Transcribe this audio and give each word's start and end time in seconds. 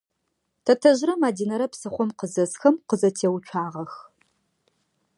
Тэтэжърэ 0.65 1.13
Мадинэрэ 1.21 1.67
псыхъом 1.71 2.09
къызэсхэм 2.19 2.75
къызэтеуцуагъэх. 2.87 3.93